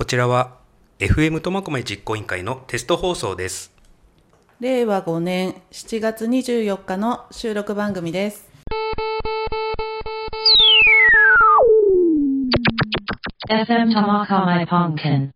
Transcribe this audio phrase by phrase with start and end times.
[0.00, 0.56] こちらは
[0.98, 3.70] FM 苫小牧実行委員会のテスト放送です
[4.58, 8.48] 令和5年7月24日の収録番組です。
[13.50, 15.28] FM Tomakomai Ponkin.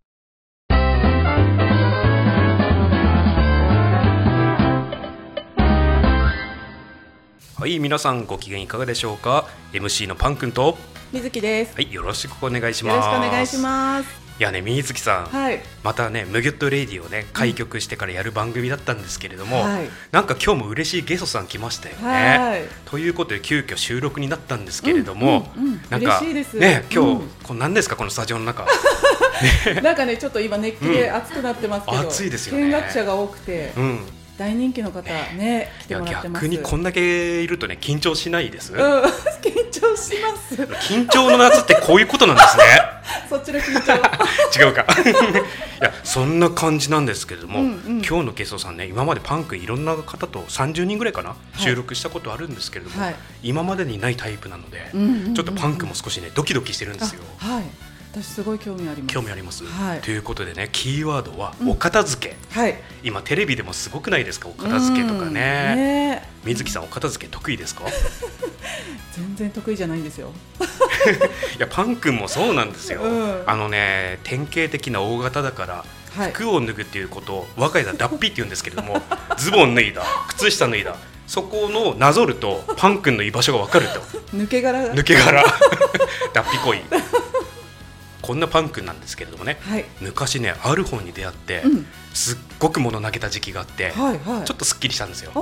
[7.56, 10.74] はい皆さんご機嫌いかがでしょうか？MC のパン君とは
[11.12, 11.82] 水木です。
[11.82, 14.23] いよろしくお願いしよますろしくお願いします。
[14.38, 15.60] いやね水木さん、はい。
[15.84, 19.88] またね「ムギュットレディ」をね開局してからやる番組だったんですけれども、はい。
[20.10, 22.02] なんか今日も嬉しいゲストさん来ましたよね。
[22.02, 22.62] はい。
[22.84, 25.80] ということで急遽収録になったんですけれども、うんうんうん。
[25.88, 26.54] なんか嬉しいです。
[26.54, 27.28] ね今日、うん。
[27.44, 28.66] これ何ですかこのスタジオの中。
[29.82, 32.64] なんかねちょっと今熱気で熱くなってますけど、うん暑いですよね。
[32.64, 34.00] 見学者が多くて、うん
[34.36, 36.42] 大人気の方ね来いやてもらってます。
[36.44, 38.78] 逆にこんだけいるとね緊張しないです、うん
[39.44, 40.54] 緊張します。
[40.88, 42.64] 緊張の夏ってこういうことなんですね
[43.28, 43.94] そっちの緊張。
[44.66, 44.86] 違うか
[45.80, 57.22] いやそんな感じなんですけれども、うんうん今日のゲストさんね今までパンクいろんな方と30人ぐらいかな、い収録したことあるんですけれども、はい今までにないタイプなので、うんうんうんうんちょっとパンクも少しねドキドキしてるんですよ。
[57.40, 57.64] あはい。
[58.22, 59.14] 私すごい興味あります。
[59.14, 60.00] 興味あります、はい。
[60.00, 62.74] ということでねキーワードはお片付け、はい。
[63.02, 64.48] 今テレビでもすごくないですか？
[64.48, 65.34] お片付けとかうん。
[65.34, 65.40] ね。
[65.74, 67.84] ね水木さんお片付け得意ですか？
[69.16, 70.32] 全然得意じゃないんですよ。
[71.58, 73.42] いやパン君もそうなんですよ、うん。
[73.46, 75.84] あのね典型的な大型だから
[76.16, 76.32] はい。
[76.32, 79.02] 服を脱ぐっていうことを我が家では脱皮って言うんですけれども
[79.36, 80.94] ズボン脱いだ靴下脱いだ
[81.26, 84.00] そこのなぞるとパン君の居場所が分かると。
[84.36, 84.82] 抜け殻。
[84.88, 84.94] が。
[84.94, 85.42] 抜け殻。
[86.32, 86.80] 脱皮行為
[88.24, 89.84] こんなパン君なんですけれどもねはい。
[90.00, 91.86] 昔ねある本に出会って、うん。
[92.14, 94.44] すっごく物投げた時期があって、はいはい。
[94.46, 95.32] ちょっとすっきりしたんですよ。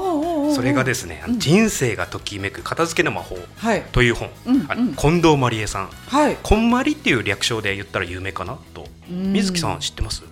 [0.55, 1.39] それがですね、うん。
[1.39, 3.83] 人生がときめく片付けの魔法はい。
[3.93, 5.91] という本、うんあのうん近藤まりえさん。
[6.09, 6.37] はい。
[6.43, 8.87] こんまりっていう略称で言ったら有名かなと。
[9.09, 10.25] 水木さん知ってます？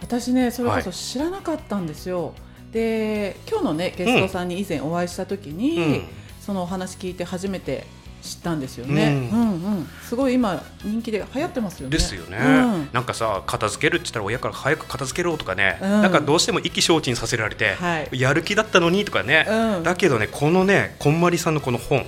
[0.00, 0.98] 私ねそれこそはい。
[0.98, 2.34] 知らなかったんですよ、
[2.72, 6.02] で今日のねゲストさんに以前お会いした時に、うん。
[6.40, 7.86] そのお話聞いて初めて
[8.22, 9.88] 知ったんですよね、ううんん、うん。
[10.08, 11.96] すごい今人気で流行ってますよね。
[11.96, 12.88] ですよね、うん。
[12.92, 15.90] なんかさ片付けるって言ったら親から早く片付けろとかね、うん。
[16.02, 18.08] なんかどうしても意気消沈させられて、はい。
[18.12, 19.82] やる気だったのにとかね、うん。
[19.82, 22.06] だけどねこのねこんまりさんのこの本、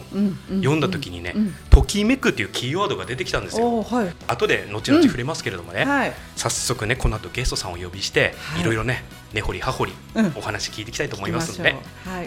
[0.49, 1.55] 読んだ時にね、うん。
[1.71, 3.83] ときめくっていうキーワードが出てきたんですよ。
[3.83, 4.15] はい。
[4.29, 6.13] 後で後々触れますけれどもね、はい。
[6.37, 8.61] 早速ねこの後ゲストさんをお呼びして、はい。
[8.61, 10.33] いろいろね根掘り葉掘り、うん。
[10.37, 11.75] お話聞いていきたいと思いますので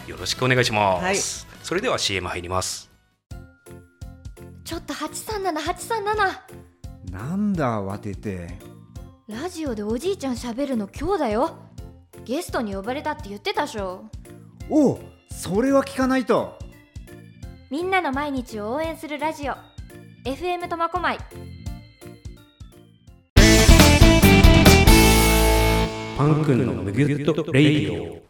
[0.07, 1.17] よろしくお願いします、はい。
[1.63, 2.86] それでは CM 入ります
[4.67, 6.15] ちょっと837837
[7.09, 8.49] なんだ慌てて。
[9.25, 11.55] ラジオでおじいちゃん喋るの今日だよ。
[12.25, 14.03] ゲストに呼ばれたって言ってたでしょ。
[14.69, 14.99] おう
[15.31, 16.59] それは聞かないと。
[17.71, 19.53] みんなの毎日を応援するラジオ。
[20.25, 21.17] FM 苫小牧。
[26.17, 28.05] パン君のムギュッと Radio。
[28.09, 28.26] はい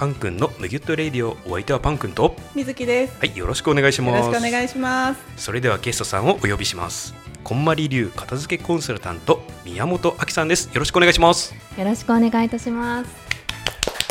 [0.00, 2.34] パン君のムギュッとレイディオお相手はパン君と。
[2.54, 3.18] 水木です。
[3.18, 4.26] はいよろしくお願いします。
[4.26, 5.20] よろしくお願いします。
[5.36, 7.14] それではゲストさんをお呼びします。
[7.44, 10.70] こんまり流片付けコンサルタント宮本亜紀さんです。
[10.72, 11.54] よろしくお願いします。
[11.76, 13.10] よろしくお願いいたします。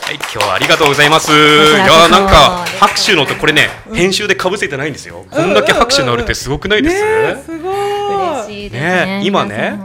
[0.03, 1.31] はい今日はありがとうございます。
[1.31, 5.25] いやーなんかです拍手の音これね編集で被せてないんですよ。
[5.31, 7.45] こんだけ拍手のあるってすごくないです？
[7.45, 8.43] すごい。
[8.43, 9.05] 嬉しいですね。
[9.21, 9.79] ね今ね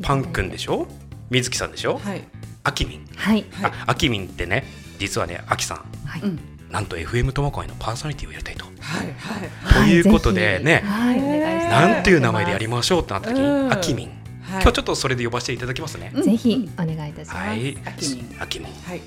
[0.00, 0.86] パン君でしょ？
[1.28, 1.98] 水木さんでしょ？
[1.98, 2.22] はい。
[2.62, 3.06] あきみん。
[3.16, 3.44] はい。
[3.50, 3.70] はい。
[3.72, 6.20] ああきみんってね実はねあきさんはい。
[6.22, 6.38] うん。
[6.70, 8.64] なんと FM 苫小牧のパーソナリティをやりたいと。
[8.64, 9.12] はい
[9.60, 9.90] はい。
[9.90, 10.82] ということでね。
[10.84, 11.20] はい。
[11.20, 13.68] なんていう名前でやりましょうってなった時うん。
[13.68, 14.62] にあきみんはい。
[14.62, 16.12] 今日ちょっとそれで呼ばせていただきますね。
[16.14, 17.34] ぜひお願いいたします。
[17.34, 17.70] ははい。
[17.72, 19.00] いあきみんあきみんまはい。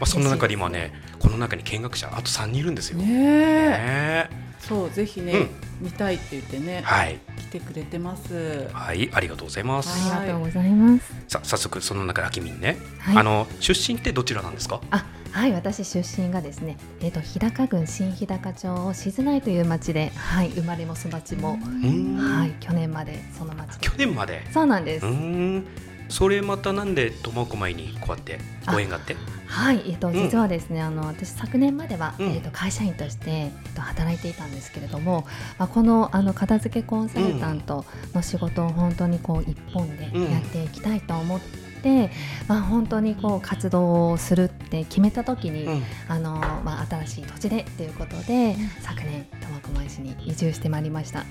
[0.00, 2.98] あそんな中に今ねこの中に見学者あと3人いるんですよ。
[2.98, 4.28] ねえ。
[4.30, 5.46] ねそうぜひね、
[5.80, 8.68] 見たいって言ってね、はい来てくれてます。
[8.72, 10.12] はいありがとうございます。
[10.12, 11.14] ありがとうございます。
[11.28, 12.76] さ早速その中であきみんね。
[12.98, 13.16] はい。
[13.18, 14.80] あの出身ってどちらなんですか？
[14.90, 23.92] あ、はい、私出身がですね、えっ、と日高郡新日高町静内という町で、はい、生まれも育ちも、はい、去年までその町で去。
[23.96, 24.42] 年まで？
[24.52, 25.06] そうなんです。
[25.06, 25.12] うー。
[25.12, 25.66] ん
[26.08, 29.16] それまたなんで苫小牧にこうやってご縁があって？
[29.46, 30.12] はい、えっと、ん。
[30.12, 32.26] 実はですね、あの私昨年までは、うん。
[32.32, 35.26] えっと会社員として、えっと、働いていたんですけれども、
[35.58, 40.32] まあ、このあの片付けコンサルタントの仕事を本当にこう一本でうん。
[40.32, 41.40] やっていきたいと思っ
[41.82, 42.10] て、
[42.48, 45.82] まあ、本当にこう活動をするって決めた時に、うん。
[46.08, 51.24] あのまあ、新しい土地でということで、昨年苫小牧市に移住してまいりました。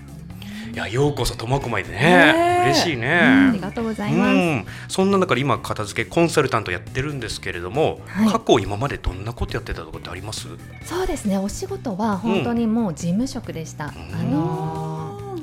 [0.75, 3.07] いやようこそ苫小牧でね嬉しいね。
[3.07, 4.33] ありがとうございます。
[4.33, 8.30] うん、そんな中で今片付けコンサルタントやってるんですけれども、はい。
[8.30, 10.50] 過去今までどんなことやってたとかってあります？
[10.83, 11.38] そうですね。
[11.38, 13.86] お仕事は本当にもう事務職でした。
[13.86, 13.92] あ
[14.24, 14.94] のー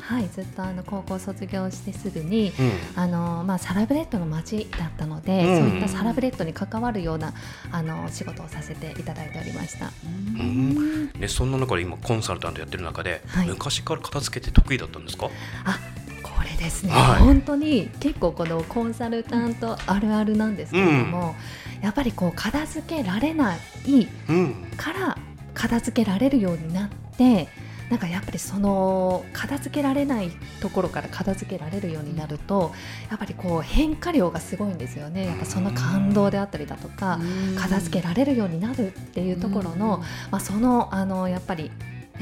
[0.02, 3.00] はい、ずっとあの高校卒業してすぐにうん。
[3.00, 5.58] あの、まあ、サラブレッドの街だったので、うん。
[5.58, 7.32] そういったサラブレッドに関わるような
[7.70, 9.92] あの仕事をさせていただいておりました。
[10.04, 11.06] うん。
[11.12, 13.48] ね、そんな中で今コンサルタントやってる中で、はい。
[13.48, 15.30] 昔から片付けって得意だったんですか？
[15.64, 15.78] あ
[16.22, 17.20] これですね、はい。
[17.20, 21.36] 本当に結構このコンサルタントあるあるなんですけれども、
[21.80, 23.58] やっぱりこう片付けられない
[24.28, 24.66] うん。
[24.76, 25.16] から
[25.54, 27.48] 片付けられるようになって
[27.92, 30.30] なんかやっぱりその片付けられない
[30.62, 32.72] ところから片付けられるようになると
[33.10, 35.26] やっぱりこう変化量がすごいんですよね。
[35.26, 37.20] やっぱその感動であったりだとか
[37.58, 41.70] 片付けられるようになるっていうところの、まあ、そのあのやっぱり、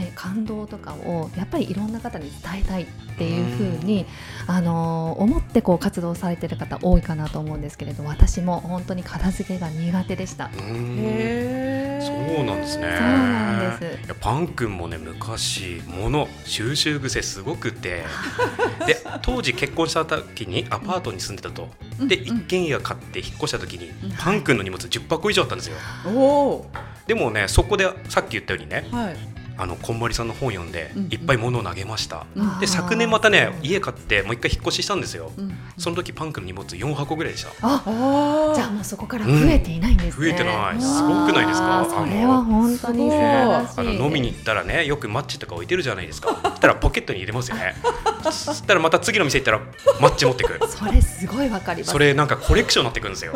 [0.00, 2.86] ね、感動とかをやっぱりいろんな方に伝えたいっ
[3.18, 4.06] ていうふうに
[4.46, 10.46] あの思ってこう活動されてる方多いかなと思うんですけれど私も本当に片付けが苦手でした。
[10.46, 10.96] うん。
[10.98, 12.36] へー。
[12.36, 12.96] そうなんですね。
[12.98, 14.04] そうなんです。
[14.06, 18.04] いやパン君もね昔物収集癖すごくて。
[18.86, 21.68] で当時結婚した時にアパートに住んでたと、
[22.00, 22.38] でうん。
[22.38, 24.12] 一軒家買って引っ越した時に、ん。
[24.16, 25.76] パン君の荷物10箱以上あったんですよ。
[26.06, 26.70] おお
[27.06, 32.58] でもねそこでさっき言ったようにねはいあのこんまりさんの本読んで、うんいっぱい物を投げました、うん。
[32.60, 35.54] で昨年またね家買ってもう一回引っ越ししたんですよ、うん。
[35.76, 37.50] その時パン君の荷物4箱ぐらいでした。
[37.60, 40.26] ああじゃあもうそこから増えていないんですね。
[40.26, 40.74] 増えてない。
[40.74, 41.86] うんすごくないですか？
[41.88, 43.80] それは本当に素晴らしい。
[43.80, 46.40] あの飲みに行ったらねよくマッチとか置いてるじゃないですか。
[46.42, 47.74] そしたらポケットに入れますよね。
[48.22, 49.60] そしたらまた次の店行ったら
[50.00, 51.92] マッチ持ってくそれすごいわかります。
[51.92, 53.32] それなんかコレクションになってくるんですよ。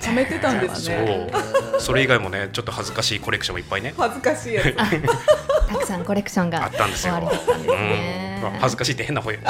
[0.00, 1.36] 貯めてたんですそねう
[1.78, 3.94] それ以外もねちょっと恥ずかしいコレクションもいっぱいね。
[3.96, 4.74] 恥ずかしいやつ。
[5.68, 7.14] たくさんコレクションがあったんですよ。
[7.14, 8.34] 終わりだったんですね。
[8.36, 8.42] うん。
[8.42, 9.48] まあ恥ずかしいって変な方みんな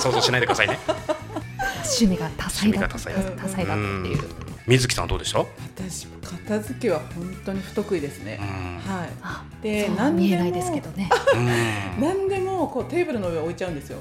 [0.00, 0.78] 想像しないでくださいね。
[1.84, 3.66] 趣味が多彩だった趣味が多彩。
[3.66, 4.20] だったっていう。
[4.66, 5.38] 水木さんはどうでした？
[5.76, 6.06] 私
[6.46, 8.38] 片付けは本当に不得意ですね。
[8.40, 8.46] うん。
[8.92, 9.08] はい。
[9.22, 11.08] あでそう何でも見えないですけどね。
[11.34, 12.00] うん。
[12.00, 13.98] 何でもこうテーブルの上置いちゃうんですよ。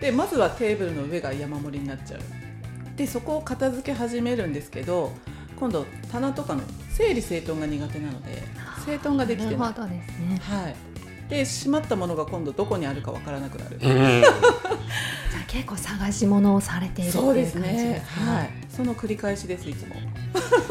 [0.00, 2.20] でまずはテーブルの上が山盛りになっちゃう。
[2.96, 5.12] でそこを片付け始めるんですけど
[5.56, 8.42] 今度棚とかの整理整頓が苦手なので
[8.84, 9.58] 整頓ができてない。
[9.58, 10.40] なるほどですね。
[10.40, 10.76] はい。
[11.28, 14.20] でしまったものが今度どこにあるかわからなくなる、うん。
[14.20, 17.88] じゃあ結構探し物をされているそうです感じですね。
[17.90, 18.02] ね
[18.34, 18.50] はい。
[18.68, 19.96] その繰り返しですいつも。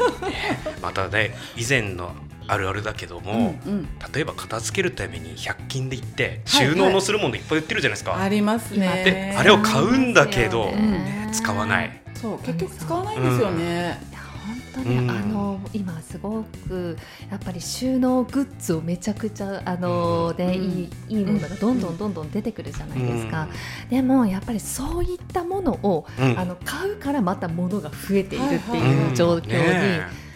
[0.80, 2.12] またね以前の
[2.46, 3.88] あるあるだけども、うんうん。
[4.12, 9.02] 例えば片付けるために100均で行ってはい収納のするものいっぱい売ってるじゃないですか、ありますね。
[9.04, 11.28] であれを買うんだけど、ね。
[11.32, 12.02] 使わない。
[12.14, 15.10] そう結局使わないんですよね、いや本当に、うん。
[15.10, 16.96] あの今すごく
[17.30, 20.52] やっぱり収納グッズをめちゃくちゃあの、でうん。
[20.52, 23.48] いいいいものがどんどんどんどん出てくるじゃないですか、
[23.90, 26.38] でもやっぱりそういったものを、うん。
[26.38, 30.31] あの買うからまた物が増えているっていう状況にね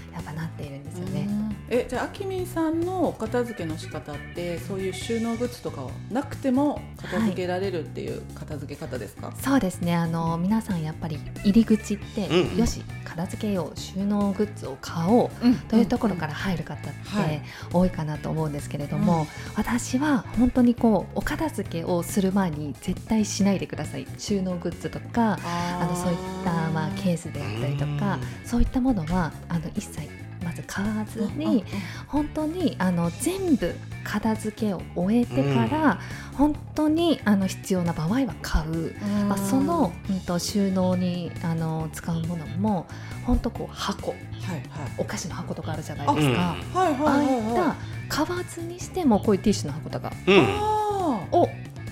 [1.68, 9.94] えじゃああきみんさんのお片付けの仕方ってそういう収納グッズとかはなくても片付けられるっていう片付け方ですか、そうですね。
[9.94, 12.56] あの皆さんやっぱり入り口って、うん。
[12.56, 15.30] よし片付けよう収納グッズを買おう
[15.68, 17.42] というところから入る方ってはい。
[17.72, 19.26] 多いかなと思うんですけれども、
[19.56, 24.06] 私は本当にこうお片付けをする前に絶対しないでください。
[24.18, 31.64] 収納グッズとかああのそういったまあケースであったりとかそういったものはあの一切まず買わずに
[32.06, 35.98] 本当にあの全部片付けを終えてから、
[36.34, 38.94] 本当にあの必要な場合は買う。
[39.28, 42.86] まあ、その、うん、と収納にあの使うものも
[43.24, 44.12] 本当こう箱。
[44.12, 44.18] はい
[44.50, 44.62] はい。
[44.98, 47.76] お菓子の箱とかあるじゃないですか、はいはいあいった
[48.08, 50.36] 買わずにしてもこういうティッシュの箱とかうん。
[50.36, 51.48] うんあを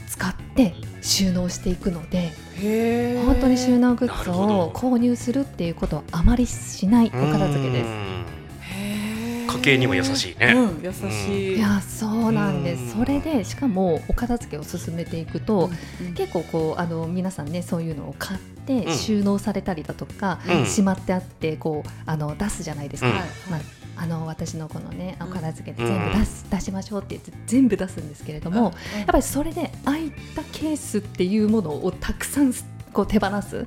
[0.07, 2.31] 使って収納していくので
[3.27, 7.91] 本当に収納グッズを購入するっていうことはあまりしないお片付けです。
[9.59, 10.53] 家計にも優しいね。
[10.53, 10.83] うん。
[10.83, 13.05] 優しい、いやそうなんです、うん。
[13.05, 15.71] それでしかもお片付けを進めていくと、
[16.01, 16.15] うん。
[16.15, 18.95] 結構こうあの皆さんねそういうのを買ってうん。
[18.95, 20.67] 収納されたりだとか、うん。
[20.67, 23.09] しまってあってこうあの出すじゃないですか、
[23.51, 23.61] まあ、
[23.97, 25.27] あの私のこのねうん。
[25.29, 28.99] お片付けで全部出す、出しましょうって言って全部出すんですけれども、うん。
[28.99, 32.53] やっぱりそれで空いたケースっていうものをたくさん
[32.95, 33.67] こう手放す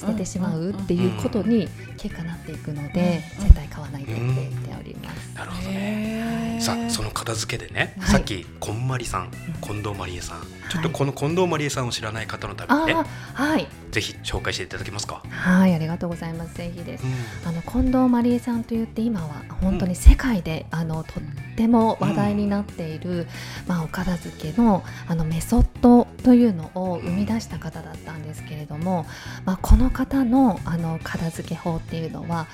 [0.00, 5.34] 捨ててしまうっていうことに結果なっていくので、うん絶対買わないでって言っております。
[5.34, 6.58] なるほどね。
[6.60, 8.10] さあその片付けでね、はい。
[8.12, 13.04] さっきこんまりさん近藤まりえさんちょっとこの近藤まりえさんを知らない方のためにね、
[13.34, 13.66] はい。
[13.90, 16.54] ぜひ紹介していただけますか、はいありがとうございます。
[16.54, 17.04] ぜひです。
[17.04, 17.48] うん。
[17.48, 21.20] あの近藤まりえさんといって今は本当に世界で、あのと
[21.54, 23.28] っても話題になっている、
[23.68, 29.06] まあ、お片付けのあのメソッドというのを生み出した方だったんですけれども、
[29.44, 32.46] まあ、この方のあの片付け法っていうのは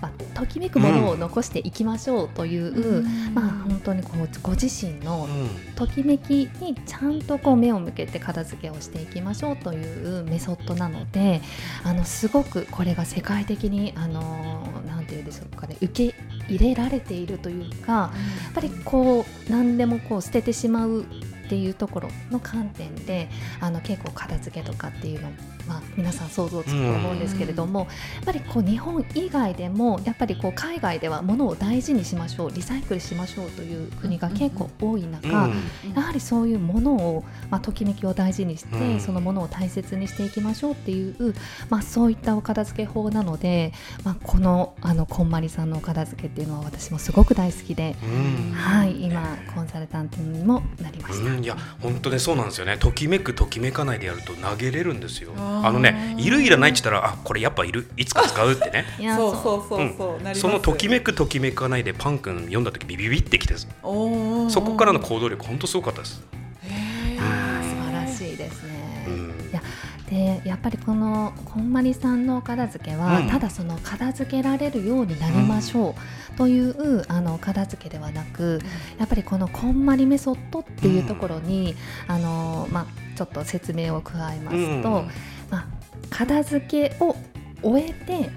[0.00, 3.02] ぱときめくものを残していきましょうという、
[3.34, 5.74] まあ本当にこうご自身のうん。
[5.74, 11.40] ときめきにちゃんとこう目を向けて片付けをしていきましょうというメソッドなので
[11.82, 16.14] あのすごくこれが世界的にあのなんていうんでしょうかね受け
[16.48, 18.10] 入れられているというかや
[18.50, 23.28] っぱりこう何でもこう捨ててしまうっていうところの観点で
[23.60, 25.30] あの結構片付けとかっていうの
[25.66, 27.86] まあ、皆さん想像つくと思うんですけれども、や
[28.22, 35.94] っぱりこう日本以外でもやっぱりこう海外では物を大事にしましょうリサイクルしましょうという国が結構多い中、うん。
[35.94, 39.00] やはりそういうものを、まあ、ときめきを大事にして、うん。
[39.00, 41.34] そのものを大切にしていきましょうっていう、
[41.68, 43.72] まあ、そういったお片付け法なので、
[44.04, 48.52] まあ、このあのこんまりさんのお片付けっていうのは私もすごく大好きで、うん。
[48.52, 51.32] はい、今コンサルタントにもなりました。
[51.32, 52.76] うん、いや本当にそうなんですよね。
[52.78, 57.86] ときめくときめかないでやると投げれるんですよあのねいるいらないって言ったらあこれやっぱいる。
[57.96, 58.84] いつか使うってね。
[58.98, 59.68] いやそうそう。
[59.68, 60.40] そうそう、なります。
[60.40, 64.50] そのときめくときめかないでパン君読んだ時ビビビってきておー。
[64.50, 66.22] そこからの行動力本当すごかったです、
[66.62, 67.20] へー。
[67.20, 69.06] あー素晴らしいですね。
[69.06, 69.34] うん。
[69.50, 69.62] いや
[70.10, 73.28] でやっぱりこのこんまりさんのお片付けは、うん。
[73.28, 76.36] ただその片付けられるようになりましょう。
[76.36, 78.60] という、あの片付けではなく
[78.98, 81.76] やっぱりこのこんまりメソッドっていうところに、
[82.08, 85.10] あのまあ、ちょっと説明を加えますと、うん
[85.54, 85.66] まあ、
[86.10, 87.14] 片付けを
[87.62, 88.28] 終えて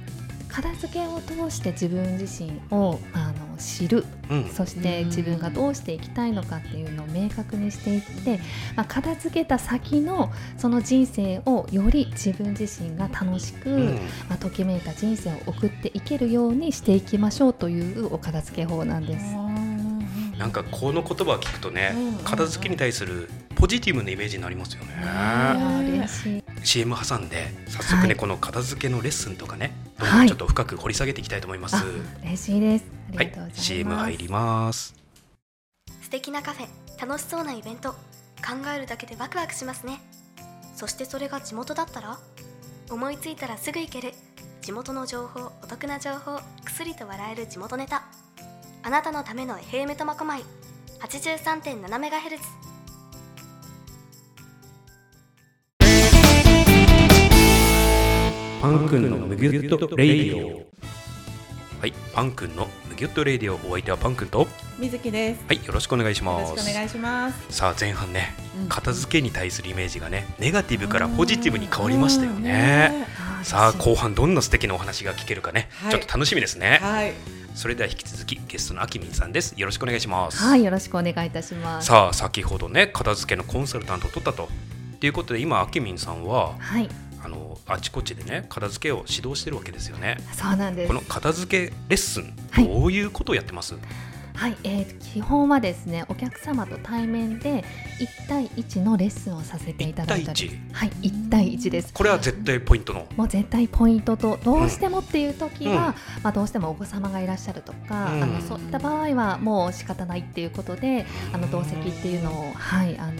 [0.49, 4.05] 片付けを通して自分自身をあの知る。
[4.29, 4.49] うん。
[4.49, 8.39] そして自分がどうしていきたいのかっていうのを明確にしていって、
[8.75, 13.95] まあ、片付けた先のその人生をより自分自身が楽しく、うん。
[14.29, 19.25] まあ、ときめいた人生を送っていけるようにしていきましょうというお片付け法なんです。
[20.37, 24.93] なんかこの言葉を聞くとね片付けに対するポジティブなイメージになりますよね。
[25.03, 26.43] あー嬉しい。
[26.63, 28.15] CM 挟んで早速ね、はい。
[28.15, 30.25] この片付けのレッスンとかねどんどはい。
[30.25, 31.83] んちょっと深く掘り下げていきたいと思います、あ
[32.23, 32.85] 嬉しいです。
[33.13, 33.63] あはいりがとうございます。
[33.63, 34.95] CM 入ります。
[36.01, 36.67] 素敵なカフェ
[36.99, 37.91] 楽しそうなイベント。
[37.91, 39.99] 考えるだけでワクワクしますね。
[40.75, 42.19] そしてそれが地元だったら？
[42.89, 44.13] 思いついたらすぐ行ける。
[44.61, 48.03] 地元の情報お得な情報くすりと笑える地元ネタ
[48.87, 50.41] あなたのための FM 苫小牧
[51.01, 52.39] 83.7MHz
[58.61, 60.65] パン君のむぎゅっと Radio。
[61.81, 64.39] はいパン君のむぎゅっとレイディオお相手はパン君と。
[64.39, 65.46] 水木です。
[65.46, 66.51] はいよろしくお願いします。
[66.51, 67.45] よろしくお願いします。
[67.49, 68.69] さあ前半ねうん。
[68.69, 73.05] 片付けに対するイメージがねネガティブからポジティブに変わりましたよね
[73.43, 75.91] さあ後半どんな素敵なお話が聞けるかね、はい。
[75.91, 76.79] ちょっと楽しみですね。
[76.81, 77.13] はい。
[77.55, 79.53] それでは引き続きゲストのあきみんさんです。
[79.57, 80.37] よろしくお願いします。
[80.37, 81.87] はい、よろしくお願いいたします。
[81.87, 84.47] さあ先ほどね片付けのコンサルタントを取ったと。
[84.99, 86.89] ということで今あきみんさんははい、
[87.23, 90.17] あのあちこちでね片付けを指導してるわけですよね。
[90.33, 90.87] そうなんです。
[90.87, 90.93] こ。
[90.93, 92.67] の片付けレッスン、はい。
[92.67, 93.73] どういうことをやってます？
[93.73, 93.83] はい、
[94.63, 97.65] えー、基本はですね、お客様と対面で
[97.99, 101.93] 1対1のレッスンをさせていただいたりはい、1対1です。
[101.93, 103.07] これは絶対ポイントの？
[103.15, 108.23] もう絶対ポイントとどうしてもっていう時は、まあどうしてもお子様がいらっしゃるとか、うん。
[108.23, 113.13] あのそういった場合はもう仕方ないっていうことで、あの同席っていうのをはいあの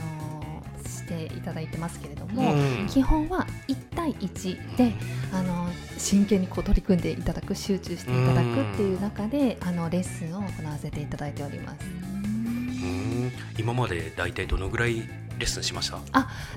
[1.08, 2.88] していただいてますけれども、うん。
[2.88, 4.94] 基本は1対1で
[5.32, 11.78] あの真剣にこう取り組んでいただく集中していただくっていう中であのレッスンを行わせていただいております。
[11.86, 13.32] うん。
[13.58, 16.00] 今まで大体どのぐらいレッスンしました？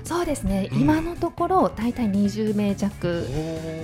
[0.03, 0.81] そうですね、うん。
[0.81, 3.25] 今のところ大体20名弱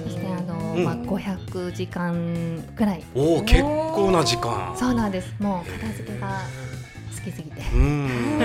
[0.05, 0.83] そしてあの、うん。
[0.83, 3.03] まあ、500時間くらい。
[3.15, 4.75] おお結構な時間。
[4.77, 5.33] そうなんです。
[5.39, 6.41] もう片付けが
[7.17, 7.61] 好きすぎて。
[7.73, 8.39] うん。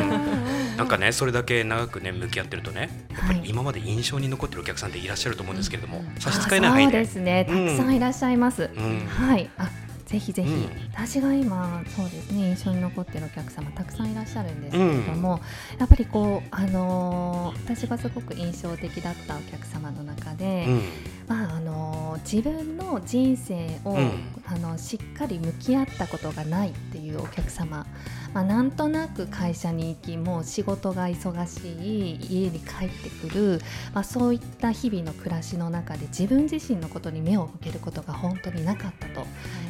[0.77, 3.49] なんかねそれだけ長くね向き合ってるとねやっぱりはい。
[3.49, 6.21] 今まで印象に残ってるお客さんっていらっしゃると思うんですけれども、うん。
[6.21, 6.99] 差し支えない範囲で。
[6.99, 7.45] あそうですね。
[7.45, 9.07] たくさんいらっしゃいます、うん。
[9.07, 9.51] はい。
[9.59, 9.71] あ
[10.13, 10.69] ぜひぜひ、うん。
[10.93, 15.41] 私が今そうですね印象に残ってるお客様たくさんいらっしゃるんですけれども、
[15.79, 20.83] やっぱりこうあのー私がすごく印象的だったお客様の中で、うん。
[21.27, 24.11] まああのー自分の人生を、うん。
[24.45, 27.87] あのしっかり向き合ったことがないっていうお客様、
[28.35, 33.61] まあ、なんとなく会社に行きもう仕事が忙しい家に帰ってくる、
[33.95, 39.27] まあ、そういった日々の暮らしの中で自分自身のことに目を向けることが本当になかったと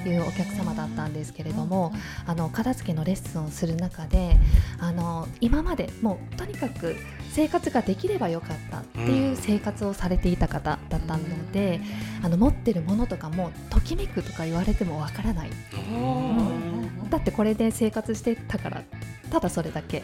[0.08, 1.92] いうお客様だったんですけれども、
[2.26, 4.36] あの片付けのレッスンをする中で
[4.78, 6.96] あの今までもうとにかく
[7.30, 11.80] 生活ができればよかったっていう生活をされていた方だったので、
[12.22, 15.50] あの持ってるものとかもときめくとか言われてもわからない。
[15.50, 18.82] うんだってこれで生活してたから
[19.30, 20.02] ただそれだけ。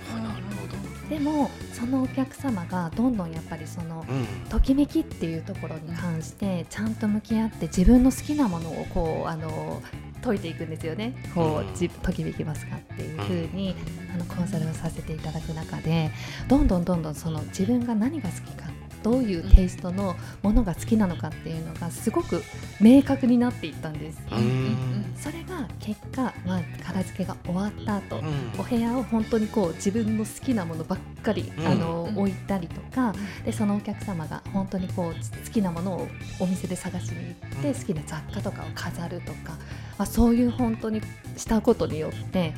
[1.08, 4.26] でもそのお客様がどんどんやっぱりそのうん。
[4.50, 9.82] ときめきっていうところに関してちゃんと向き合って自分の好きなものをこうあの
[10.22, 11.14] 解いていくんですよね。
[11.34, 13.74] こうんうじときめきますかっていうふうに
[14.14, 16.10] あのコンサルをさせていただく中で
[16.48, 18.68] どんどんどんどんその自分が何が好きか
[19.02, 22.42] どういうテイストのものが好きなのかっていうのがすごく
[22.80, 24.20] 明確になっていったんです。
[24.30, 28.60] うんそれが結果、まあ、片付けが終わった後、うん。
[28.60, 31.66] お部屋を本当にこう自分の好きなものばっかり、うん。
[31.66, 32.18] あのうん。
[32.18, 33.12] 置いたりとか、
[33.44, 36.08] でそのお客様が本当にこう好きなものを
[36.38, 37.74] お店で探しに行って、うん。
[37.74, 39.52] 好きな雑貨とかを飾るとか、
[39.98, 41.00] まあ、そういう本当に
[41.36, 42.54] したことによって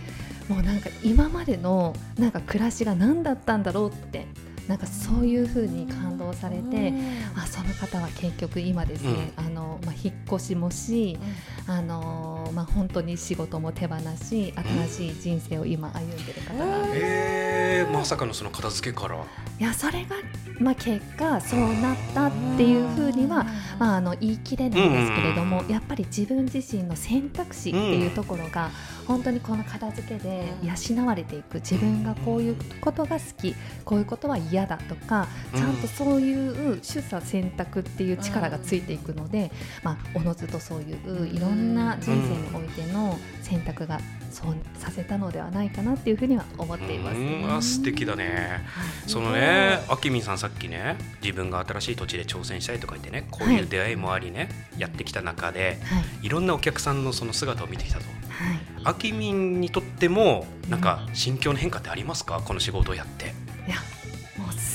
[0.48, 4.26] もうなんか今までのなんか暮らしが何だったんだろうって
[4.70, 6.94] なんかそういう風に感動されて。
[7.36, 11.18] あその方は結局今ですね、あのまあ、引っ越しもし、
[11.66, 14.52] あのまあ、本当に仕事も手放し
[14.88, 19.16] 新しい人生を今歩んでる方なんです、えー、まさかのその片付けから。
[19.16, 20.16] いやそれが、
[20.58, 23.44] まあ、結果そうなったっていうふうには、
[23.78, 28.70] まあ、あの言い切れないんですけれども、うんやっぱり自分自身の選択肢っていうところが、
[29.06, 39.50] 本当にこの片付けで養われていく自分がこういうことが好きこういうことは嫌だとかちゃんとそういう取捨選択っていう力がついていくので、
[39.82, 44.00] まあ、おのずとそういういろんな人生においての選択が
[44.30, 47.18] そうさせたのではないかなっていうふうには思っています。
[47.18, 47.56] うん。
[47.56, 48.64] あ素敵だね。
[49.06, 54.48] そのねあきみんさんさっきね自分が新しい土地で挑戦したいとか言ってねこういう出会いもありね、
[54.78, 56.26] やってきた中ではい。
[56.26, 58.04] いろんなお客さんのその姿を見てきたと。
[58.04, 58.58] はい。
[58.84, 62.40] あきみんにとってもなんか心境の変化ってありますか？
[62.44, 63.34] この仕事をやって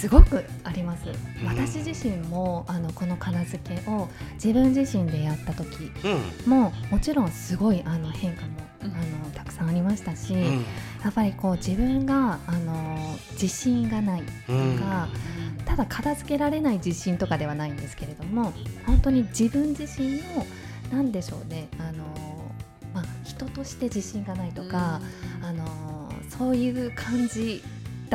[0.05, 1.13] すごくあります、ん。
[1.47, 5.91] 私自身もあのこの片付けを自分自身でやった時
[6.45, 6.51] うん。
[6.51, 8.49] ももちろんすごいあの変化も、
[8.83, 8.91] うん。
[8.91, 10.41] あのたくさんありましたし、うん。
[11.03, 14.77] やっぱりこう自分があの自信がないとうん。
[14.77, 15.07] か、
[15.65, 18.53] ただ片付けられない自信とかではないんですけれども
[18.85, 20.45] 本当に自分自身の
[20.91, 22.03] 何でしょうねあの、
[22.93, 25.01] まあ、人として自信がないとか、
[25.41, 25.65] あの
[26.29, 27.63] そういう感じ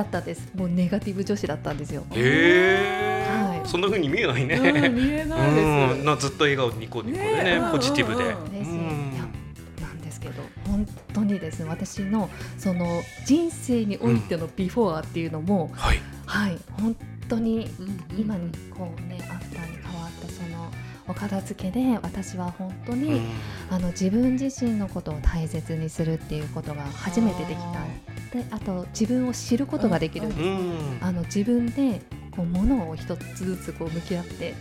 [0.00, 0.50] だったです。
[0.54, 2.04] もうネガティブ女子だったんですよ。
[2.12, 3.68] へえ、はい。
[3.68, 5.98] そんな風に見えないね、うん見えないです。
[5.98, 7.56] うんなずっと笑顔ニコニコでねね。
[7.56, 8.50] うんポジティブで、うん。
[8.50, 8.76] ですうん。
[8.78, 8.80] い
[9.16, 15.98] やなんですけど本当にですね私のその人生においてのビフォーっていうのも、はい。
[16.26, 16.58] はい。
[16.80, 16.96] 本
[17.28, 18.00] 当にうん。
[18.18, 20.70] 今にこうねアフターに変わったその
[21.08, 23.28] お片付けで私は本当に、うん。
[23.70, 27.84] あの自分自身のことを大切にするっていうことが初めてできた
[28.32, 30.98] であと自分を知ることができるんです、うん。
[31.00, 34.54] あの自分でこう物を一つずつこう向き合って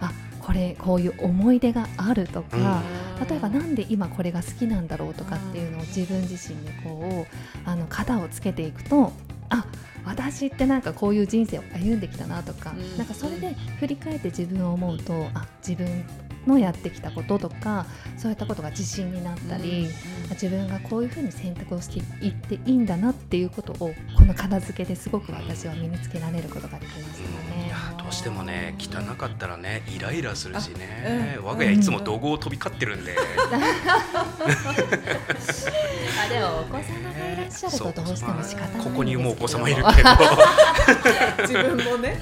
[0.00, 2.82] あこれこういう思い出があるとか、
[3.28, 9.12] 例えばなんで今これが好きなんだろうとかっていうのを自分自身でこうあの型をつけていくと
[9.50, 9.64] あ
[10.04, 12.98] 私ってなんかこういう人生を歩んできたなとか、うん。
[12.98, 16.04] なんかそれで振り返って自分を思うとあ自分
[16.46, 19.88] のやってきたこととかそういったことが自信になったり、
[20.30, 27.66] 自分がこういうふうに選択をしていっていいんだなっていうことをこの片付けですごく私は身につけられることができましたね。
[27.66, 31.44] いやどうしてもね汚かったらねイライラするしね、うん。
[31.44, 33.56] 我が家いつも怒号飛び交ってるんで、あ
[36.28, 38.84] でもお子様がいらっしゃるとどうしても仕方ないんですけど。
[38.84, 40.08] ここにもうお子様いるけど。
[40.10, 40.16] ね
[41.48, 42.20] 自分もね。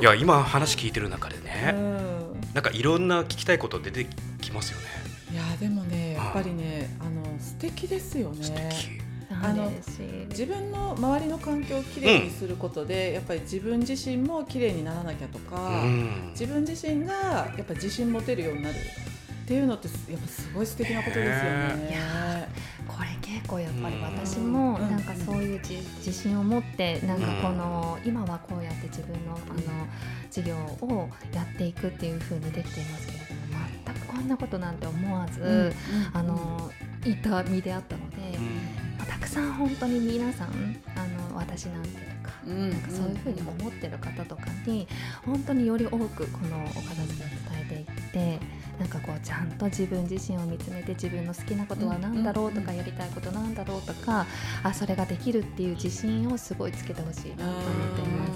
[0.00, 2.09] いや今話聞いてる中でうね、ん
[2.54, 4.06] なんかいろんな聞きたいこと出て
[4.40, 4.86] きますよね。
[5.32, 9.00] いやでもねやっぱりねあの素敵ですよ素ね敵
[9.32, 9.70] あの
[10.28, 16.30] 自分の周りの環境をきれいにすることで、やっぱり自分自身もきれいにならなきゃとか、うん。
[16.32, 22.48] 自分自身がやっぱ自信持てるようになるっていうのってやっぱすごい素敵なことですよね。
[22.88, 23.19] これ結
[23.50, 24.90] 構やっぱり私もうん。
[24.90, 29.60] なんかそういう自自信を持ってなんかこの今はこうやって自分のあの
[30.30, 33.40] 事業をやっていくっていう風にできていますけれども
[33.84, 35.72] 全くこんなことなんて思わず、うん。
[36.12, 36.70] あの
[37.04, 38.38] いた身であったので、
[38.98, 40.48] まあたくさん本当に皆さん
[40.94, 41.88] あの私なんて
[42.46, 44.86] なんかそういうふうに思ってる方とかに
[45.24, 54.26] 本当により多くこのお片付けを伝えていってなんかこうちゃんと自分自身を見つめて自分の好きなことは何だろうとかやりたいことなんだろうとか
[54.62, 57.62] あそれができるっていう自信をすごいつけてほしいなと思っ
[57.94, 58.26] ていま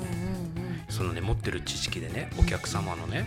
[0.91, 0.97] す。
[0.97, 3.25] そのね持ってる知識でねお客様のね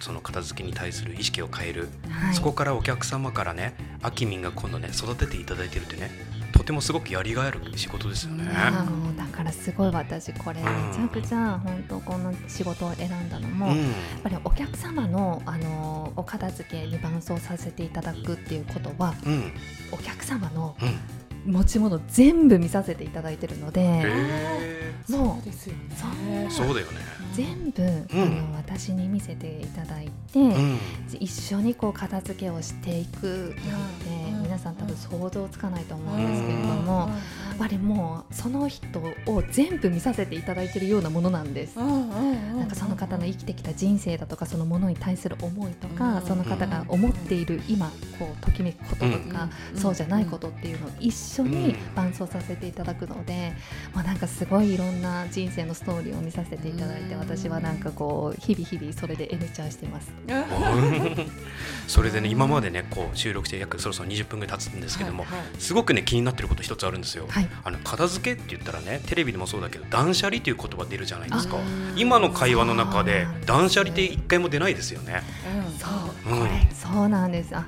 [0.00, 2.34] その片付けに対する意識を変える、はい。
[2.34, 8.44] そこからお客様からねあきみんが今度ね育てていただいてるってねとてもすごくやりがいある仕事ですよね。
[8.44, 13.76] うだからすごい私これめちゃくちゃ本当この仕事を選んだのも、うん。
[13.76, 13.88] やっ
[14.22, 19.52] ぱりお客様のあのお片付けに伴走させていただくっていうことはうん。
[19.92, 25.80] お客様のうん持ち物全部見させていただいてるので、へもそうですよね。
[26.50, 26.98] そうーそうだよね。
[27.32, 28.22] 全部、うん。
[28.22, 30.78] あの私に見せていただいて、うん。
[31.20, 34.42] 一緒にこう片付けをしていくなんて、うん。
[34.42, 37.08] 皆さん多分想像つかないと思うんですけれども、
[37.48, 41.76] やっぱりもうその人を全部見させていただいているようなものなんです。
[41.78, 53.52] なんかその方の生きてきた人生だとかそのものに対する思いとか、うんその方が思っている今こうときめくこととか、うんそうじゃないことっていうのを一緒に伴走させていただくので、
[53.94, 60.12] まあ、なんかすごいいろんな人生のストーリーを見させていただいて、うん私はなんかこう日々日々それでエネチャーしてます。
[61.88, 65.26] それでね今までねこう収録して約そろそろ20分ぐらい経つんですけども、
[65.58, 67.26] すごくね気になってること一つあるんですよ。
[67.28, 67.48] はい。
[67.64, 71.56] あの片付けって言ったらねテレビでもそうだけど断捨離という言葉出るじゃないですか。
[71.56, 71.60] あ
[71.96, 75.22] 今の会話の中で断捨離って一回も出ないですよね。
[75.78, 76.38] そう、うん。
[76.40, 77.56] これそうなんです。
[77.56, 77.66] あ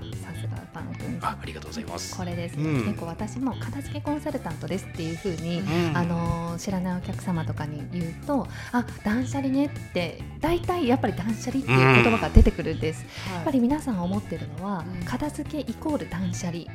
[0.79, 2.17] パン君あありがとうございます。
[2.17, 2.85] これですね、うん。
[2.87, 5.97] 結構私も片付けコンサルタントですっていうふうに、うん。
[5.97, 15.05] あのー知らないお客様とかに言うとあ断捨離ねって大体やっぱり断捨離っていう言葉が出てくるんです、やっぱり皆さん思ってるのは、うん。
[15.05, 16.59] 片付けイコール断捨離。
[16.59, 16.67] はい。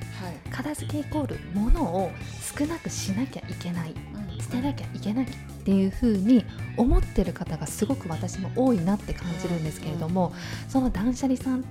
[0.50, 2.12] 片付けイコール物を
[2.58, 3.94] 少なくしなきゃいけない。
[4.40, 5.28] 捨てなきゃいけないっ
[5.64, 6.44] ていうふうに
[6.76, 10.34] 思ってる方がすごく私も多いなって感じるんですけれども、
[10.68, 11.64] その断捨離さん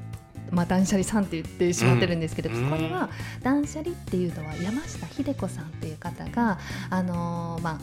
[0.53, 2.71] まあ、断捨離さんって言ってしまってるんですけど、うん。
[2.71, 3.09] これは
[3.43, 6.59] 断捨離っていうのは山下秀子さんっていう方が、
[6.91, 7.79] あのーまあ、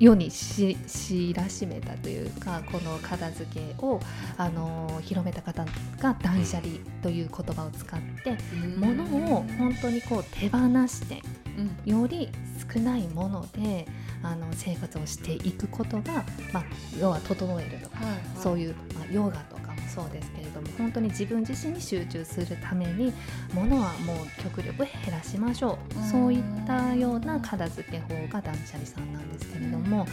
[0.00, 4.00] 世にし知らしめたというかこの片付けを、
[4.36, 5.64] あのー広めた方
[5.98, 8.36] が断捨離という言葉を使って、
[8.76, 9.02] 物
[9.34, 11.22] を本当にこう手放して
[11.84, 12.28] より
[12.72, 13.86] 少ないもので
[14.22, 16.64] あの生活をしていくことが、まあ、
[16.98, 17.96] 要は整えるとか、
[18.36, 23.12] そういう、まあ、ヨガとかもそうですけれども本当に自分自身に集中するために
[23.52, 30.06] 物はもう極力減らしましょう、うんそういったような片付け法が断捨離さんなんですけれども。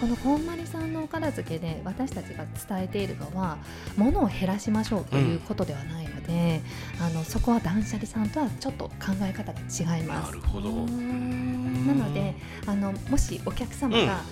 [0.00, 3.58] このこんまりさんのお片付けで私たちが伝えているのは
[3.98, 6.62] 物を減らしましょうということではないので、
[6.98, 10.40] あのそこは断捨離さんとはちょっと考え方が違いますなる。
[10.40, 12.34] ほどなので
[12.66, 14.22] あのもしお客様が、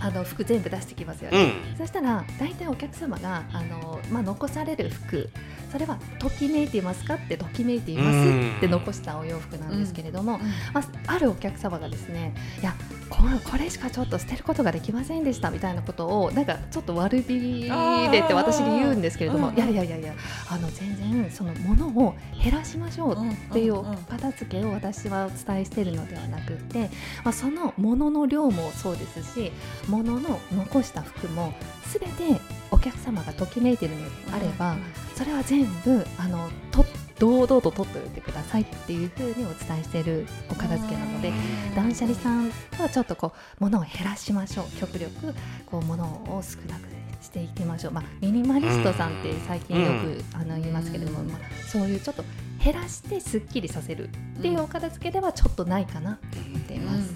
[0.00, 1.76] あの服全部出してきますよね、うん。
[1.76, 5.28] そしたら大体お客様があの、まあ、残される服
[5.72, 8.56] それはときめいていますかってときめいていますうん。
[8.56, 10.38] って残したお洋服なんですけれども、
[10.72, 12.74] まあ、あるお客様がですねいや
[13.08, 20.14] これこれしかちょっと捨てることができませんでしたみたいなことをなんかちょっと悪びれて私に言うんですけれどもいやいやいやいや
[20.50, 26.90] あの全然その物を減らしましょうっていう片付けを私はお伝えしているのではなくて、
[27.24, 29.52] まあ、その物の量もそうですし
[29.88, 31.54] 物の残した服も
[31.86, 32.40] 全て
[32.70, 34.76] お客様がときめいているのであれば、
[35.14, 36.84] それは全部あのと
[37.18, 41.32] 堂々と取っておいてくださいっていうふうにお伝えしているお片付けなので
[41.74, 44.78] 断捨離さんとはちょっとこう物を減らしましょう。
[44.78, 45.34] 極力
[45.66, 52.24] こう物を少なくしていきましょう、まあ、ミニマリストさんって最近よくあの言いますけれども、まあ、そういうちょっと
[52.62, 57.14] 減らしてすっきりさせるっていうお片付けではちょっとないかなと思っています。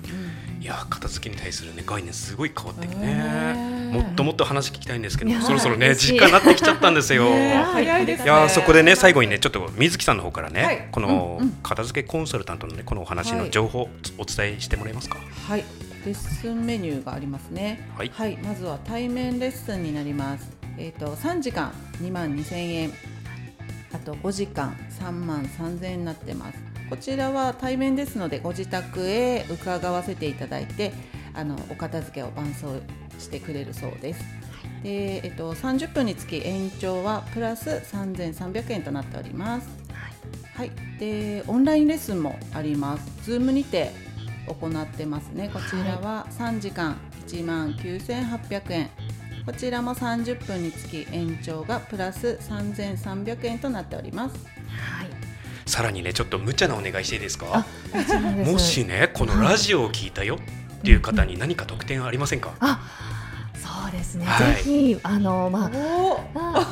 [0.61, 3.15] いや片付けに対するね概念すごい変わってきてね。
[3.15, 7.25] ねもっともっと話聞きたいんですけどそろそろね嬉しい時間になってきちゃったんですよ。
[7.35, 15.19] ねいやーそこでね最後にねちょっと水木さんの方からね、はいこの片付けコンサルタントのねこのお話はいの情報お伝えしてもらえますか？
[15.49, 15.65] はい、
[16.05, 17.89] レッスンメニューがありますね。
[17.97, 20.51] はいまずは対面レッスンになります。
[20.79, 22.93] えっ、と3時間2万2千円、
[23.93, 26.59] あと5時間3万3千円になってます。
[26.89, 30.93] こちらは対面ですのでご自宅へ伺わせていただいて、
[31.35, 32.67] あのお片付けを伴走
[33.19, 34.25] してくれるそうです。
[34.83, 39.69] で、えっ、と30分につき延長はプラス3300円となっております。
[40.55, 43.25] はい、でオンラインレッスンもあります。
[43.25, 43.91] ズームにて
[44.47, 45.51] 行ってますね。
[45.53, 46.97] こちらは3時間
[47.27, 48.91] 1万9800円。
[49.45, 54.37] こちらも30分につき延長がプラス3300円となっております。
[54.69, 55.09] はい
[55.67, 57.47] さらにねちょっと無茶なお願いしていいですか？
[57.95, 57.97] あ。
[57.97, 60.39] もちろんですもしねこのラジオを聞いたよ
[60.83, 62.55] っていう方に何か特典ありませんか？
[62.59, 62.81] あ
[63.55, 65.71] そうですね、はいぜひあのま
[66.35, 66.67] あ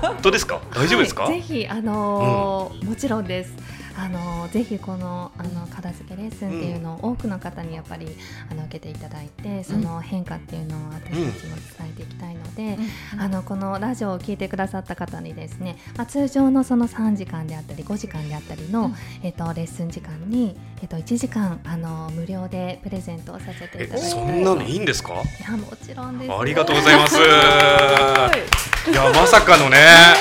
[0.00, 0.60] 本当ですか？
[0.74, 1.24] 大丈夫ですか？
[1.24, 3.52] はいぜひあのーもちろんです。
[3.96, 8.06] あのーぜひこのあの片付けレッスンっていうのを多くの方にやっぱり
[8.50, 11.02] あの受けていただいてその変化っていうのを私
[11.32, 12.76] たちも伝えていきたいので、
[13.18, 25.14] あのこのラジオを聞いてくださった方にですね、まあ、通常のその3時間であったり5時間であったりの、うんえっとレッスン時間に、えっと1時間あの無料でプレゼントをさせていえただいそんなのいいんですか？
[25.14, 26.32] いやもちろんです。
[26.32, 27.16] ありがとうございます。
[27.20, 28.30] は
[28.86, 29.78] いいやまさかのね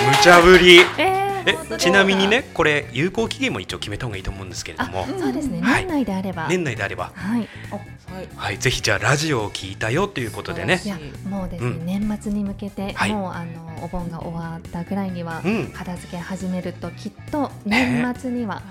[0.09, 0.79] 無茶ぶり。
[0.97, 5.05] えーえちなみにねこれ有効期限も一応決めた方がいいと思うんですけれども。
[5.19, 7.11] そうですね、はい年内であれば、年内であれば。
[7.15, 8.27] はい、あはい。
[8.35, 10.81] はいぜひじゃあラジオを聞いたよということでね。
[10.83, 10.97] いや
[11.29, 11.85] もうですね、うん。
[11.85, 13.13] 年末に向けて、はい。
[13.13, 15.67] もうあのお盆が終わったぐらいには、うん。
[15.67, 18.61] 片付け始めるときっと年末には、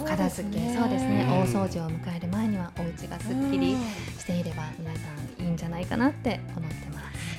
[0.00, 3.76] お片付けそうですね、うん大掃除を迎える前にはお家がすっきり
[4.18, 5.00] していれば皆さ
[5.38, 6.87] んいいんじゃないかなって思ってます。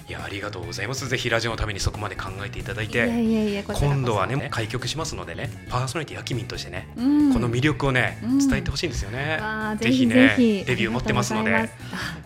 [0.09, 1.07] いやありがとうございます。
[1.07, 3.99] ぜひラジオのためにそこまで考えていただいいやていやいやこちらこそ。
[3.99, 7.31] 今度はね開局しますのでねパーソナリティあきみんとしてねうん。
[7.31, 8.39] この魅力をねうん。
[8.39, 9.39] 伝えてほしいんですよね。
[9.79, 11.69] ぜひねぜひレビュー持ってますので。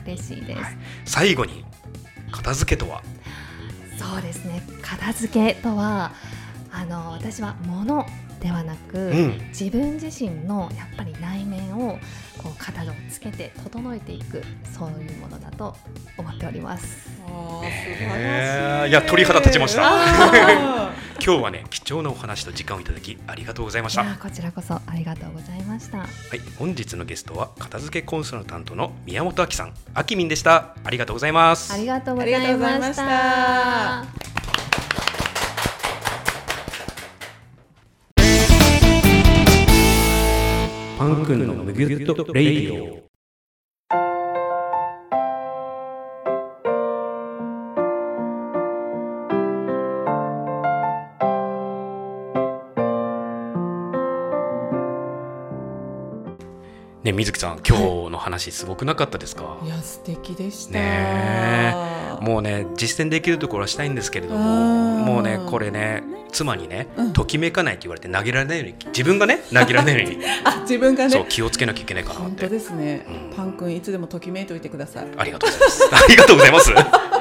[0.05, 0.77] 嬉しいです、はい。
[1.03, 1.65] 最後に
[2.31, 3.03] 片付けとは？
[3.99, 4.63] そうですね。
[4.81, 6.13] 片付けとは
[6.71, 8.05] あの私は物
[8.43, 11.97] ではなく、うん自分自身のやっぱり内面を
[12.37, 14.43] こう肩をつけて整えていく
[14.77, 15.75] そういうものだと
[16.17, 17.09] 思っております。
[17.25, 17.69] あー素晴
[18.01, 20.91] えーらしいいや鳥肌立ちましたあ
[21.23, 25.99] 今日はね貴重なお話と時間をいただきありがとうございましたこちらこそありがとうございました。
[25.99, 26.07] はい、
[26.57, 30.75] 本日のゲストは片付けコンサルタントの宮本亜紀さん、あきみんでした。
[30.83, 31.71] ありがとうございます。
[31.71, 34.32] ありがとうございありがとうございました。
[40.97, 43.12] パン君のむぎゅっとレイディオ。
[57.03, 59.57] ね、水木さん、今日の話すごくなかったですか？
[59.65, 59.67] い。
[59.69, 60.73] や素敵でした。
[60.79, 61.75] ね
[62.21, 65.05] もうね実践できるところはしたいんですけれどもうん。
[65.05, 67.13] もうねこれね妻にね、うん。
[67.13, 70.25] ときめかないって言われて投げられないように自分がね投げられないように。
[70.45, 71.09] あ自分がね。
[71.09, 73.35] そう気をつけなきゃいけないかなっ本当てですね、うん。
[73.35, 75.07] パン君いつでもときめいといてください。
[75.17, 75.83] ありがとうございます。
[75.93, 77.12] ありがとうございます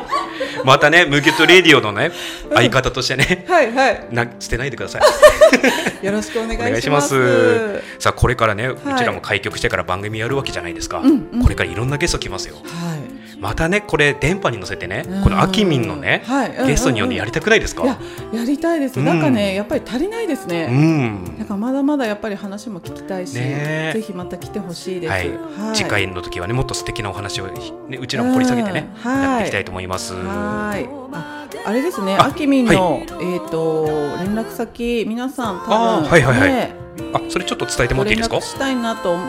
[0.65, 2.13] またねムギュットレディオのね
[2.55, 4.07] 相方としてねはいはい。
[4.11, 5.03] な捨てないでください。
[6.05, 6.93] よろしくお願いしま。
[6.97, 7.09] ます。
[7.09, 8.69] すさあこれからね、い。
[8.69, 11.03] うちらも開局してから番組やるわけじゃないですか、
[11.43, 12.57] これからいろんなゲスト来ますよ。
[12.57, 13.02] はい。
[13.43, 17.83] またねこれ電波に乗せてねうんこのあきみんのね、はいゲストに呼んでやりたくないですか？
[17.83, 17.99] いや
[18.33, 19.01] やりたいです。
[19.01, 20.67] うんなんかねやっぱり足りないですうね。
[20.69, 25.11] んなんかまだまだやっぱり話も聞きたいし、ぜひまた来てほしいです。
[25.11, 25.31] はい、
[25.75, 30.15] 次回の時はねもっと素敵なお話を、ね、うちらも掘り下げてね、やっていきたいと思います。
[30.15, 30.89] はい。
[31.13, 32.15] あ、あれですね。
[32.15, 33.87] ああきみんの、えっ、と
[34.21, 36.75] 連絡先皆さん多分あーはいはいはいね
[37.13, 38.37] あそれちょっと伝えてもらっていいですか？
[38.37, 39.21] ご連絡したいなと思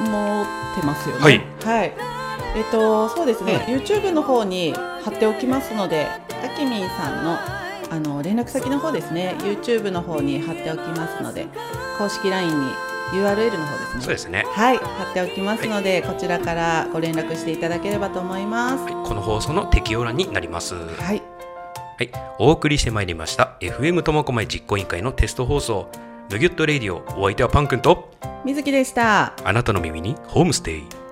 [0.43, 0.45] っ
[0.79, 1.21] てますよね。
[1.21, 1.41] はい。
[1.65, 2.12] はい。
[2.55, 7.37] えっ、とそうですね、YouTube の方に貼っておきますので、あきみんさんの
[7.91, 11.47] あの連絡先の方ですね、YouTube の方に貼っておきますので、
[11.97, 12.67] 公式 LINE に
[13.13, 14.01] URL の方ですね。
[14.01, 18.83] そうですね、はい、貼っておきますので、こちらからご連絡していただければと思います。
[18.83, 20.75] はい、この放送の適用欄になります。
[20.75, 21.17] ははい。
[22.03, 25.87] い、お送りしてまいりました FM 苫小牧実行委員会のテスト放送
[26.31, 28.09] 「ムギュットレイディオ」お相手はパン君と
[28.43, 29.33] みずきでした。
[29.43, 31.02] あなたの耳にホームステイ。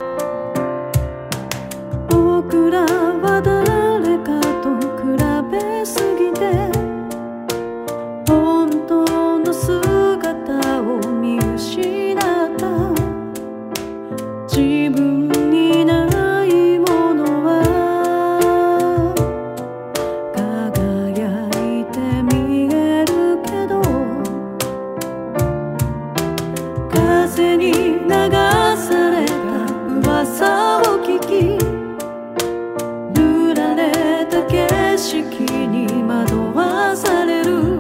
[30.22, 31.58] 噂を聞き
[33.20, 35.26] 塗られた景色
[35.68, 37.80] に惑わされる。